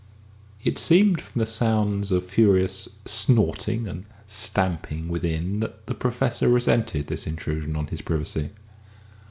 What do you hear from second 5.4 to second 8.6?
that the Professor resented this intrusion on his privacy.